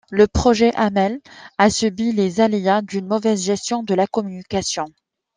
[0.09, 1.21] Le projet Amel
[1.59, 4.87] a subi les aléas d’une mauvaise gestion de la communication.